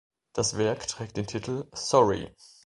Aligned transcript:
Das 0.33 0.57
Werk 0.57 0.87
trägt 0.87 1.15
den 1.15 1.27
Titel 1.27 1.67
"Sorry". 1.75 2.33